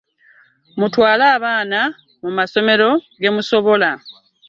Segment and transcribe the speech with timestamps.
[0.79, 1.79] Mutwale abaana
[2.23, 2.89] mu masomero
[3.21, 3.91] ge musobola.